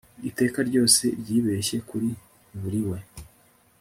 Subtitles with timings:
[0.29, 2.09] iteka ryose ryibeshye kuri
[2.59, 2.97] buriwe